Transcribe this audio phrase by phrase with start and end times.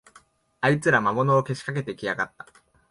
[0.61, 2.47] あいつら、魔物をけしかけてきやがった